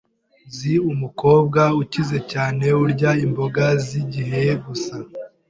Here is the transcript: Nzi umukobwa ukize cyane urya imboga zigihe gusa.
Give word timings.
Nzi 0.47 0.73
umukobwa 0.91 1.61
ukize 1.81 2.17
cyane 2.31 2.65
urya 2.83 3.11
imboga 3.25 3.65
zigihe 3.85 4.43
gusa. 4.65 4.95